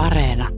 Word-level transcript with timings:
Areena. 0.00 0.48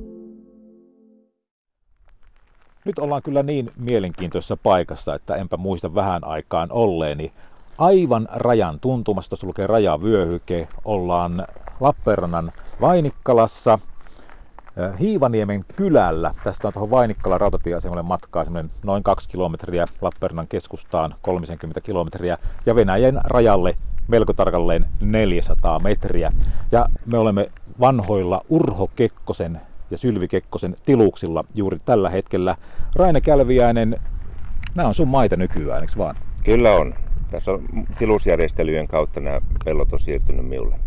Nyt 2.85 2.99
ollaan 2.99 3.23
kyllä 3.23 3.43
niin 3.43 3.71
mielenkiintoisessa 3.77 4.57
paikassa, 4.57 5.15
että 5.15 5.35
enpä 5.35 5.57
muista 5.57 5.95
vähän 5.95 6.25
aikaan 6.25 6.73
olleeni. 6.73 7.33
Aivan 7.79 8.29
rajan 8.33 8.81
tuntumasta, 8.81 9.37
sulkee 9.37 9.67
rajavyöhyke. 9.67 10.69
Ollaan 10.85 11.45
Lappeenrannan 11.81 12.53
Vainikkalassa, 12.81 13.79
äh, 14.81 14.99
Hiivaniemen 15.01 15.65
kylällä. 15.77 16.35
Tästä 16.45 16.69
on 16.69 16.73
tuohon 16.73 16.91
Vainikkalan 16.91 17.41
rautatieasemalle 17.41 18.03
matkaa 18.03 18.45
noin 18.83 19.03
2 19.03 19.29
kilometriä, 19.29 19.85
Lappeenrannan 20.01 20.49
keskustaan 20.49 21.15
30 21.23 21.81
kilometriä 21.81 22.39
ja 22.67 22.75
Venäjän 22.75 23.21
rajalle 23.25 23.77
melko 24.09 24.33
tarkalleen 24.33 24.85
400 25.01 25.79
metriä. 25.79 26.33
Ja 26.73 26.87
me 27.07 27.19
olemme 27.19 27.51
vanhoilla 27.81 28.45
Urho 28.49 28.91
Kekkosen 28.97 29.61
ja 29.91 29.99
Sylvi 29.99 30.29
Kekkosen 30.29 30.77
tiluksilla 30.85 31.45
juuri 31.55 31.79
tällä 31.85 32.11
hetkellä. 32.11 32.57
Raine 32.97 33.21
Kälviäinen, 33.21 33.97
nämä 34.75 34.89
on 34.89 34.95
sun 34.95 35.09
maita 35.09 35.37
nykyään, 35.37 35.83
eikö 35.83 35.93
vaan? 35.99 36.17
Kyllä 36.45 36.73
on. 36.73 36.95
Tässä 37.31 37.51
on 37.51 37.63
tilusjärjestelyjen 37.99 38.89
kautta 38.89 39.21
nämä 39.21 39.41
pellot 39.65 39.93
on 39.93 40.01
siirtynyt 40.01 40.47
minulle. 40.47 40.79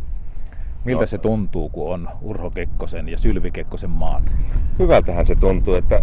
Miltä 0.86 1.02
no, 1.02 1.08
se 1.08 1.18
tuntuu, 1.18 1.70
kun 1.70 1.94
on 1.94 2.10
Urho 2.22 2.50
Kekkosen 2.50 3.10
ja 3.10 3.18
Sylvi 3.18 3.52
Kekkosen 3.52 3.90
maat? 3.90 4.32
Hyvältähän 4.80 5.28
se 5.28 5.36
tuntuu, 5.36 5.76
että 5.76 6.00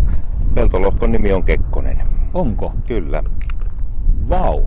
peltolohkon 0.55 1.13
nimi 1.13 1.33
on 1.33 1.45
Kekkonen. 1.45 2.03
Onko? 2.35 2.73
Kyllä. 2.87 3.23
Vau. 4.29 4.61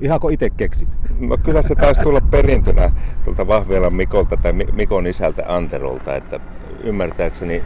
Ihanko 0.00 0.28
itse 0.28 0.50
keksit? 0.50 0.88
No 1.20 1.36
kyllä 1.44 1.62
se 1.62 1.74
taisi 1.74 2.00
tulla 2.00 2.20
perintönä 2.20 2.90
tuolta 3.24 3.46
Vahvielan 3.46 3.94
Mikolta 3.94 4.36
tai 4.36 4.52
Mikon 4.52 5.06
isältä 5.06 5.44
Anterolta, 5.48 6.16
että 6.16 6.40
ymmärtääkseni 6.84 7.62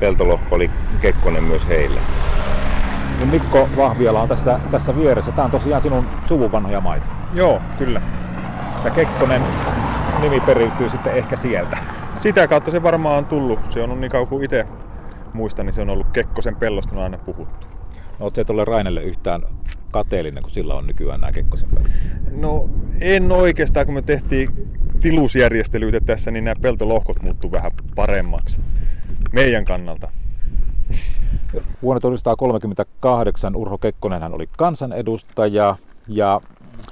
peltolohko 0.00 0.56
oli 0.56 0.70
Kekkonen 1.00 1.44
myös 1.44 1.68
heille. 1.68 2.00
Ja 3.20 3.26
Mikko 3.26 3.68
Vahviala 3.76 4.22
on 4.22 4.28
tässä, 4.28 4.60
tässä 4.70 4.96
vieressä. 4.96 5.32
Tämä 5.32 5.44
on 5.44 5.50
tosiaan 5.50 5.82
sinun 5.82 6.06
suvun 6.28 6.52
vanhoja 6.52 6.80
maita. 6.80 7.06
Joo, 7.34 7.60
kyllä. 7.78 8.02
Ja 8.84 8.90
Kekkonen 8.90 9.42
nimi 10.20 10.40
periytyy 10.40 10.88
sitten 10.88 11.12
ehkä 11.12 11.36
sieltä. 11.36 11.78
Sitä 12.18 12.48
kautta 12.48 12.70
se 12.70 12.82
varmaan 12.82 13.18
on 13.18 13.26
tullut. 13.26 13.58
Se 13.70 13.82
on 13.82 14.00
niin 14.00 14.10
kauan 14.10 14.28
kuin 14.28 14.44
itse 14.44 14.66
muistan, 15.32 15.66
niin 15.66 15.74
se 15.74 15.82
on 15.82 15.90
ollut 15.90 16.06
Kekkosen 16.12 16.56
pellosta 16.56 16.96
on 16.96 17.02
aina 17.02 17.18
puhuttu. 17.18 17.66
No, 18.18 18.24
Oletko 18.24 18.44
tuolle 18.44 18.64
Rainelle 18.64 19.02
yhtään 19.02 19.42
kateellinen, 19.96 20.42
kun 20.42 20.52
sillä 20.52 20.74
on 20.74 20.86
nykyään 20.86 21.20
nämä 21.20 21.32
Kekkosen 21.32 21.68
pellot? 21.68 21.90
No 22.30 22.70
en 23.00 23.32
oikeastaan, 23.32 23.86
kun 23.86 23.94
me 23.94 24.02
tehtiin 24.02 24.48
tilusjärjestelyitä 25.00 26.00
tässä, 26.00 26.30
niin 26.30 26.44
nämä 26.44 26.54
peltolohkot 26.60 27.22
muuttuu 27.22 27.52
vähän 27.52 27.72
paremmaksi 27.94 28.60
meidän 29.32 29.64
kannalta. 29.64 30.10
Vuonna 31.82 32.00
1938 32.00 33.56
Urho 33.56 33.78
Kekkonen 33.78 34.22
hän 34.22 34.34
oli 34.34 34.48
kansanedustaja 34.56 35.76
ja 36.08 36.40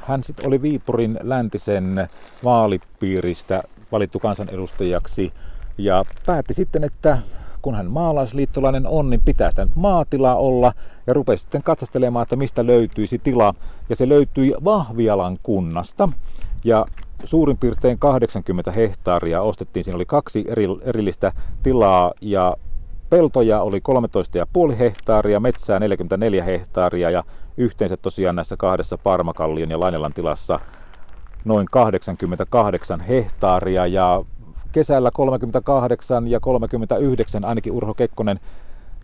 hän 0.02 0.24
sitten 0.24 0.46
oli 0.46 0.62
Viipurin 0.62 1.18
läntisen 1.22 2.08
vaalipiiristä 2.44 3.62
valittu 3.92 4.18
kansanedustajaksi 4.18 5.32
ja 5.78 6.04
päätti 6.26 6.54
sitten, 6.54 6.84
että 6.84 7.18
kun 7.64 7.74
hän 7.74 7.90
maalaisliittolainen 7.90 8.86
on, 8.86 9.10
niin 9.10 9.20
pitää 9.24 9.50
sitä 9.50 9.64
nyt 9.64 9.76
maatilaa 9.76 10.36
olla 10.36 10.72
ja 11.06 11.14
rupesi 11.14 11.42
sitten 11.42 11.62
katsastelemaan, 11.62 12.22
että 12.22 12.36
mistä 12.36 12.66
löytyisi 12.66 13.18
tila. 13.18 13.54
Ja 13.88 13.96
se 13.96 14.08
löytyi 14.08 14.54
Vahvialan 14.64 15.38
kunnasta 15.42 16.08
ja 16.64 16.84
suurin 17.24 17.58
piirtein 17.58 17.98
80 17.98 18.70
hehtaaria 18.70 19.42
ostettiin. 19.42 19.84
Siinä 19.84 19.96
oli 19.96 20.06
kaksi 20.06 20.44
eri, 20.48 20.66
erillistä 20.82 21.32
tilaa 21.62 22.12
ja 22.20 22.56
peltoja 23.10 23.60
oli 23.60 23.80
13,5 24.70 24.74
hehtaaria, 24.74 25.40
metsää 25.40 25.80
44 25.80 26.44
hehtaaria 26.44 27.10
ja 27.10 27.24
yhteensä 27.56 27.96
tosiaan 27.96 28.36
näissä 28.36 28.56
kahdessa 28.56 28.98
Parmakallion 28.98 29.70
ja 29.70 29.80
Lainelan 29.80 30.12
tilassa 30.12 30.60
noin 31.44 31.66
88 31.70 33.00
hehtaaria 33.00 33.86
ja 33.86 34.22
kesällä 34.74 35.10
38 35.10 36.28
ja 36.28 36.40
39 36.40 37.44
ainakin 37.44 37.72
Urho 37.72 37.94
Kekkonen 37.94 38.40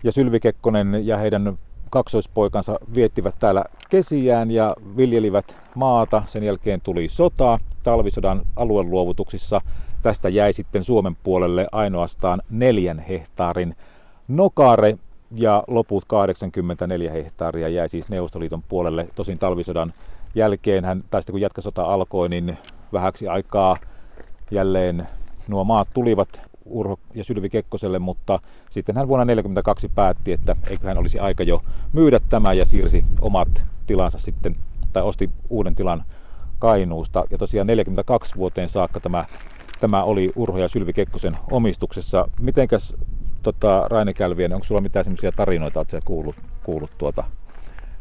ja 0.04 0.12
Sylvi 0.12 0.40
Kekkonen 0.40 1.06
ja 1.06 1.16
heidän 1.16 1.58
kaksoispoikansa 1.90 2.78
viettivät 2.94 3.34
täällä 3.38 3.64
kesiään 3.90 4.50
ja 4.50 4.74
viljelivät 4.96 5.56
maata. 5.74 6.22
Sen 6.26 6.44
jälkeen 6.44 6.80
tuli 6.80 7.08
sota 7.08 7.58
talvisodan 7.82 8.42
alueluovutuksissa. 8.56 9.60
Tästä 10.02 10.28
jäi 10.28 10.52
sitten 10.52 10.84
Suomen 10.84 11.16
puolelle 11.22 11.66
ainoastaan 11.72 12.42
neljän 12.50 12.98
hehtaarin 12.98 13.76
nokare 14.28 14.98
ja 15.34 15.62
loput 15.68 16.04
84 16.06 17.12
hehtaaria 17.12 17.68
jäi 17.68 17.88
siis 17.88 18.08
Neuvostoliiton 18.08 18.62
puolelle. 18.68 19.08
Tosin 19.14 19.38
talvisodan 19.38 19.92
jälkeen, 20.34 20.84
hän, 20.84 21.04
tai 21.10 21.22
sitten 21.22 21.32
kun 21.32 21.40
jatkosota 21.40 21.82
alkoi, 21.82 22.28
niin 22.28 22.58
vähäksi 22.92 23.28
aikaa 23.28 23.76
jälleen 24.50 25.08
nuo 25.50 25.64
maat 25.64 25.88
tulivat 25.94 26.42
Urho 26.64 26.98
ja 27.14 27.24
Sylvi 27.24 27.48
Kekkoselle, 27.48 27.98
mutta 27.98 28.40
sitten 28.70 28.96
hän 28.96 29.08
vuonna 29.08 29.24
1942 29.24 29.88
päätti, 29.94 30.32
että 30.32 30.56
eiköhän 30.70 30.98
olisi 30.98 31.18
aika 31.18 31.42
jo 31.42 31.62
myydä 31.92 32.20
tämä 32.28 32.52
ja 32.52 32.66
siirsi 32.66 33.04
omat 33.20 33.62
tilansa 33.86 34.18
sitten, 34.18 34.56
tai 34.92 35.02
osti 35.02 35.30
uuden 35.48 35.74
tilan 35.74 36.04
Kainuusta. 36.58 37.24
Ja 37.30 37.38
tosiaan 37.38 37.66
42 37.66 38.36
vuoteen 38.36 38.68
saakka 38.68 39.00
tämä, 39.00 39.24
tämä 39.80 40.02
oli 40.02 40.32
Urho 40.36 40.58
ja 40.58 40.68
Sylvi 40.68 40.92
Kekkosen 40.92 41.36
omistuksessa. 41.50 42.28
Mitenkäs 42.40 42.96
tota, 43.42 43.86
Raine 43.90 44.12
Kälvien, 44.12 44.52
onko 44.52 44.64
sulla 44.64 44.80
mitään 44.80 45.04
semmoisia 45.04 45.32
tarinoita, 45.32 45.80
että 45.80 46.00
kuullut, 46.04 46.36
kuullut 46.62 46.90
tuota, 46.98 47.24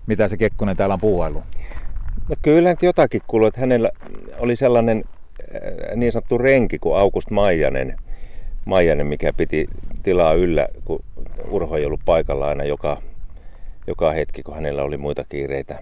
mitä 0.07 0.27
se 0.27 0.37
Kekkonen 0.37 0.77
täällä 0.77 0.93
on 0.93 1.01
puuhailu? 1.01 1.43
No 2.29 2.35
kyllä 2.41 2.75
jotakin 2.81 3.21
kuuluu, 3.27 3.47
että 3.47 3.61
hänellä 3.61 3.89
oli 4.39 4.55
sellainen 4.55 5.03
niin 5.95 6.11
sanottu 6.11 6.38
renki 6.38 6.79
kuin 6.79 6.97
August 6.97 7.31
Maijanen, 7.31 7.97
Maijanen, 8.66 9.07
mikä 9.07 9.33
piti 9.33 9.67
tilaa 10.03 10.33
yllä, 10.33 10.67
kun 10.85 11.00
Urho 11.50 11.77
ei 11.77 11.85
ollut 11.85 12.01
paikalla 12.05 12.47
aina 12.47 12.63
joka, 12.63 13.01
joka 13.88 14.11
hetki, 14.11 14.44
kun 14.44 14.55
hänellä 14.55 14.83
oli 14.83 14.97
muita 14.97 15.23
kiireitä. 15.29 15.79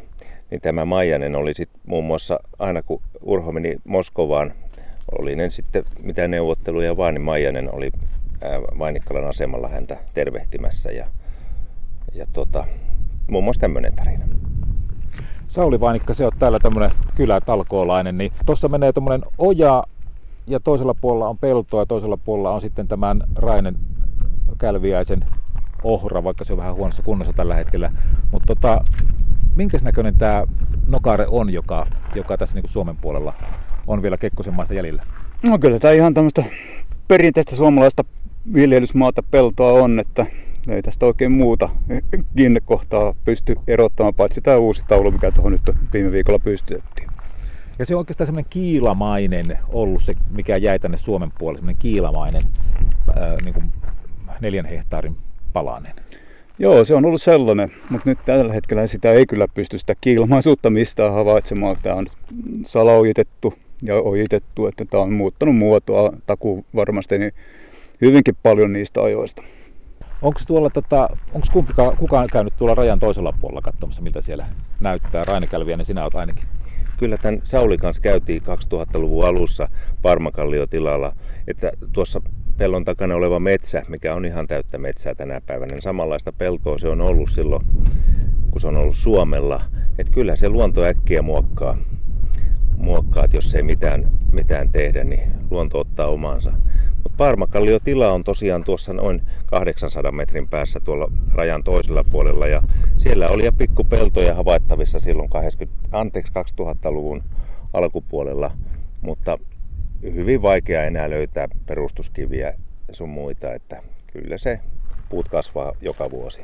Niin 0.51 0.61
tämä 0.61 0.85
Maijanen 0.85 1.35
oli 1.35 1.53
sitten 1.53 1.81
muun 1.85 2.05
muassa 2.05 2.39
aina 2.59 2.81
kun 2.81 3.01
Urho 3.21 3.51
meni 3.51 3.75
Moskovaan, 3.85 4.53
oli 5.19 5.35
ne 5.35 5.49
sitten 5.49 5.83
mitä 6.03 6.27
neuvotteluja 6.27 6.97
vaan, 6.97 7.13
niin 7.13 7.21
Maijanen 7.21 7.73
oli 7.73 7.91
Vainikkalan 8.79 9.25
asemalla 9.29 9.69
häntä 9.69 9.97
tervehtimässä 10.13 10.91
ja, 10.91 11.07
ja 12.13 12.27
tota, 12.33 12.65
muun 13.27 13.43
muassa 13.43 13.61
tämmöinen 13.61 13.95
tarina. 13.95 14.25
Sauli 15.47 15.79
Vainikka, 15.79 16.13
se 16.13 16.25
on 16.25 16.31
täällä 16.39 16.59
tämmöinen 16.59 16.91
kylätalkoolainen, 17.15 18.17
niin 18.17 18.31
tuossa 18.45 18.67
menee 18.67 18.93
tämmöinen 18.93 19.21
oja 19.37 19.83
ja 20.47 20.59
toisella 20.59 20.93
puolella 21.01 21.27
on 21.27 21.37
peltoa 21.37 21.81
ja 21.81 21.85
toisella 21.85 22.17
puolella 22.17 22.51
on 22.51 22.61
sitten 22.61 22.87
tämän 22.87 23.23
Rainen 23.35 23.75
Kälviäisen 24.57 25.25
ohra, 25.83 26.23
vaikka 26.23 26.43
se 26.43 26.53
on 26.53 26.59
vähän 26.59 26.75
huonossa 26.75 27.03
kunnossa 27.03 27.33
tällä 27.33 27.55
hetkellä. 27.55 27.91
Mutta 28.31 28.55
tota, 28.55 28.85
minkäs 29.55 29.83
näköinen 29.83 30.15
tämä 30.17 30.43
nokare 30.87 31.25
on, 31.29 31.53
joka, 31.53 31.87
joka 32.15 32.37
tässä 32.37 32.55
niin 32.55 32.69
Suomen 32.69 32.97
puolella 32.97 33.33
on 33.87 34.01
vielä 34.01 34.17
Kekkosen 34.17 34.53
maasta 34.53 34.73
jäljellä? 34.73 35.03
No 35.43 35.59
kyllä 35.59 35.79
tämä 35.79 35.93
ihan 35.93 36.13
tämmöistä 36.13 36.43
perinteistä 37.07 37.55
suomalaista 37.55 38.03
viljelysmaata 38.53 39.23
peltoa 39.31 39.71
on, 39.71 39.99
että 39.99 40.25
ei 40.69 40.81
tästä 40.81 41.05
oikein 41.05 41.31
muuta 41.31 41.69
kiinnekohtaa 42.37 43.15
pysty 43.25 43.55
erottamaan, 43.67 44.13
paitsi 44.13 44.41
tämä 44.41 44.57
uusi 44.57 44.83
taulu, 44.87 45.11
mikä 45.11 45.31
tuohon 45.31 45.51
nyt 45.51 45.75
viime 45.93 46.11
viikolla 46.11 46.39
pystytettiin. 46.39 47.09
Ja 47.79 47.85
se 47.85 47.95
on 47.95 47.99
oikeastaan 47.99 48.25
semmoinen 48.25 48.49
kiilamainen 48.49 49.57
ollut 49.69 50.01
se, 50.01 50.13
mikä 50.31 50.57
jäi 50.57 50.79
tänne 50.79 50.97
Suomen 50.97 51.31
puolelle, 51.39 51.57
semmoinen 51.57 51.81
kiilamainen 51.81 52.41
ää, 53.15 53.35
niin 53.45 53.53
kuin 53.53 53.65
neljän 54.41 54.65
hehtaarin 54.65 55.17
palanen. 55.53 55.93
Joo, 56.59 56.83
se 56.83 56.95
on 56.95 57.05
ollut 57.05 57.21
sellainen, 57.21 57.71
mutta 57.89 58.09
nyt 58.09 58.19
tällä 58.25 58.53
hetkellä 58.53 58.87
sitä 58.87 59.11
ei 59.11 59.25
kyllä 59.25 59.47
pysty 59.53 59.77
sitä 59.77 59.93
kiilamaisuutta 60.01 60.69
mistään 60.69 61.13
havaitsemaan. 61.13 61.75
Tämä 61.83 61.95
on 61.95 62.07
salaojitettu 62.65 63.53
ja 63.83 63.95
ojitettu, 63.95 64.67
että 64.67 64.85
tämä 64.85 65.03
on 65.03 65.13
muuttanut 65.13 65.57
muotoa 65.57 66.13
takuu 66.25 66.65
varmasti 66.75 67.17
niin 67.17 67.31
hyvinkin 68.01 68.35
paljon 68.43 68.73
niistä 68.73 69.01
ajoista. 69.01 69.43
Onko 70.21 70.39
tuolla, 70.47 70.69
tota, 70.69 71.09
onko 71.33 71.47
kumpikaan, 71.53 71.97
kukaan 71.97 72.27
käynyt 72.31 72.53
tuolla 72.57 72.75
rajan 72.75 72.99
toisella 72.99 73.33
puolella 73.41 73.61
katsomassa, 73.61 74.01
miltä 74.01 74.21
siellä 74.21 74.45
näyttää? 74.79 75.23
Raine 75.23 75.47
Kälviä, 75.47 75.77
niin 75.77 75.85
sinä 75.85 76.03
olet 76.03 76.15
ainakin. 76.15 76.43
Kyllä 76.97 77.17
tämän 77.17 77.41
Sauli 77.43 77.77
kanssa 77.77 78.01
käytiin 78.01 78.41
2000-luvun 78.41 79.25
alussa 79.25 79.67
Parmakalliotilalla, 80.01 81.15
että 81.47 81.71
tuossa 81.93 82.21
pellon 82.57 82.85
takana 82.85 83.15
oleva 83.15 83.39
metsä, 83.39 83.83
mikä 83.87 84.15
on 84.15 84.25
ihan 84.25 84.47
täyttä 84.47 84.77
metsää 84.77 85.15
tänä 85.15 85.41
päivänä, 85.45 85.75
niin 85.75 85.81
samanlaista 85.81 86.33
peltoa 86.33 86.77
se 86.77 86.87
on 86.87 87.01
ollut 87.01 87.29
silloin, 87.29 87.61
kun 88.51 88.61
se 88.61 88.67
on 88.67 88.77
ollut 88.77 88.95
Suomella. 88.95 89.61
Että 89.99 90.13
kyllä 90.13 90.35
se 90.35 90.49
luonto 90.49 90.83
äkkiä 90.83 91.21
muokkaa, 91.21 91.77
muokkaa 92.77 93.23
että 93.23 93.37
jos 93.37 93.55
ei 93.55 93.63
mitään, 93.63 94.11
mitään 94.31 94.69
tehdä, 94.69 95.03
niin 95.03 95.31
luonto 95.51 95.79
ottaa 95.79 96.07
omansa. 96.07 96.53
Parmakallio 97.09 97.79
tila 97.79 98.11
on 98.11 98.23
tosiaan 98.23 98.63
tuossa 98.63 98.93
noin 98.93 99.21
800 99.45 100.11
metrin 100.11 100.47
päässä 100.47 100.79
tuolla 100.79 101.11
rajan 101.33 101.63
toisella 101.63 102.03
puolella 102.03 102.47
ja 102.47 102.63
siellä 102.97 103.29
oli 103.29 103.45
jo 103.45 103.51
pikkupeltoja 103.51 104.35
havaittavissa 104.35 104.99
silloin 104.99 105.29
80, 105.29 105.87
anteeksi, 105.91 106.33
2000-luvun 106.61 107.23
alkupuolella, 107.73 108.51
mutta 109.01 109.37
hyvin 110.01 110.41
vaikea 110.41 110.83
enää 110.83 111.09
löytää 111.09 111.47
perustuskiviä 111.65 112.53
sun 112.91 113.09
muita, 113.09 113.53
että 113.53 113.83
kyllä 114.13 114.37
se 114.37 114.59
puut 115.09 115.29
kasvaa 115.29 115.73
joka 115.81 116.11
vuosi. 116.11 116.41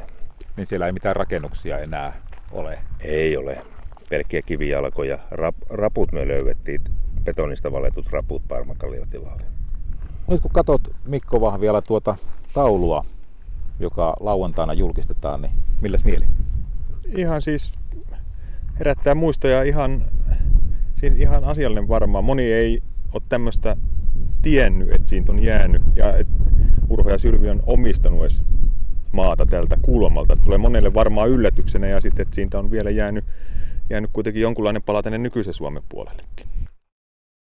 Niin 0.58 0.66
siellä 0.66 0.86
ei 0.86 0.92
mitään 0.92 1.16
rakennuksia 1.16 1.80
enää 1.80 2.14
ole? 2.52 2.80
Ei 3.00 3.38
ole. 3.38 3.62
Pelkkiä 4.10 4.42
kivijalkoja. 4.42 5.20
Rap, 5.32 5.56
raput 5.70 6.12
me 6.12 6.28
löydettiin, 6.28 6.82
betonista 7.24 7.72
valetut 7.72 8.12
raput 8.12 8.48
Parmakalliotilalle. 8.48 9.44
Nyt 10.28 10.42
kun 10.42 10.52
katsot 10.52 10.82
Mikko 11.08 11.42
Vahviala 11.42 11.82
tuota 11.82 12.16
taulua, 12.54 13.06
joka 13.80 14.16
lauantaina 14.20 14.74
julkistetaan, 14.74 15.42
niin 15.42 15.54
milläs 15.82 16.04
mieli? 16.04 16.26
Ihan 17.18 17.42
siis 17.42 17.74
herättää 18.80 19.16
muistoja 19.16 19.64
ihan, 19.64 20.06
siis 20.96 21.14
ihan 21.18 21.44
asiallinen 21.44 21.88
varmaan. 21.88 22.24
Moni 22.24 22.44
ei 22.44 22.84
ole 23.14 23.22
tämmöistä 23.30 23.78
tiennyt, 24.42 24.92
että 24.92 25.10
siitä 25.10 25.32
on 25.32 25.44
jäänyt 25.44 25.82
ja 25.96 26.18
että 26.18 26.34
Urho 26.90 27.10
ja 27.10 27.18
Sylvi 27.18 27.50
on 27.50 27.64
omistanut 27.66 28.22
edes 28.22 28.44
maata 29.12 29.46
tältä 29.46 29.78
kulmalta. 29.82 30.36
Tulee 30.36 30.58
monelle 30.58 30.94
varmaan 30.94 31.30
yllätyksenä 31.30 31.88
ja 31.88 32.02
sitten, 32.02 32.24
että 32.24 32.36
siitä 32.36 32.60
on 32.60 32.72
vielä 32.72 32.90
jäänyt, 32.90 33.26
jäänyt 33.90 34.10
kuitenkin 34.14 34.42
jonkunlainen 34.42 34.84
pala 34.84 35.04
tänne 35.04 35.18
nykyisen 35.18 35.54
Suomen 35.54 35.84
puolellekin. 35.90 36.53